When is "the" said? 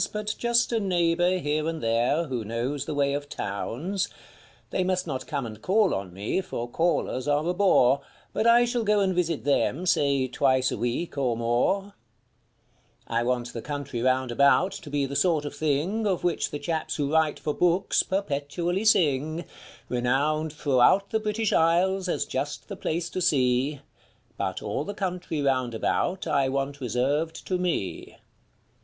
2.85-2.95, 13.53-13.61, 15.05-15.15, 16.49-16.57, 21.11-21.19, 22.69-22.75, 24.83-24.95